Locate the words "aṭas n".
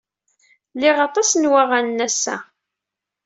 1.07-1.49